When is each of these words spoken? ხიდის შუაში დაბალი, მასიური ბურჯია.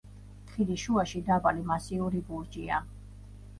ხიდის 0.53 0.85
შუაში 0.85 1.21
დაბალი, 1.27 1.63
მასიური 1.73 2.25
ბურჯია. 2.33 2.83